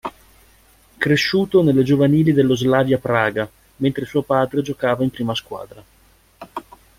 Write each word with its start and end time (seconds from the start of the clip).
Cresciuto 0.97 1.61
nelle 1.61 1.83
giovanili 1.83 2.33
dello 2.33 2.55
Slavia 2.55 2.97
Praga, 2.97 3.47
mentre 3.75 4.05
suo 4.05 4.23
padre 4.23 4.63
giocava 4.63 5.03
in 5.03 5.11
prima 5.11 5.35
squadra. 5.35 5.83